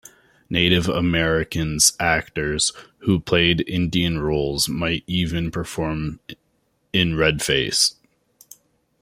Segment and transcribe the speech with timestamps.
[0.49, 6.19] Native Americans actors who played Indian roles might even perform
[6.91, 7.93] in redface.